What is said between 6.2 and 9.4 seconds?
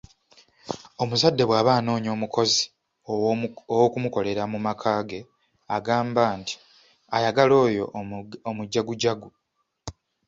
nti ,ayagala oyo omujagujagu.